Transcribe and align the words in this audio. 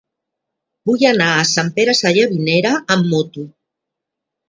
Vull 0.91 1.03
anar 1.09 1.27
a 1.35 1.45
Sant 1.51 1.71
Pere 1.77 1.97
Sallavinera 2.01 2.75
amb 2.97 3.15
moto. 3.15 3.49